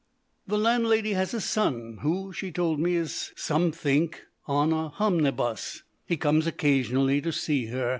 The 0.47 0.57
landlady 0.57 1.13
has 1.13 1.31
a 1.35 1.39
son 1.39 1.99
who, 2.01 2.33
she 2.33 2.51
told 2.51 2.79
me, 2.79 2.95
is 2.95 3.31
"somethink 3.35 4.23
on 4.47 4.73
a 4.73 4.89
homnibus". 4.89 5.83
He 6.07 6.17
comes 6.17 6.47
occasionally 6.47 7.21
to 7.21 7.31
see 7.31 7.67
her. 7.67 7.89